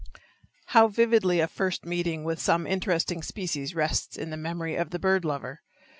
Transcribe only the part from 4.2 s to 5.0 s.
the memory of the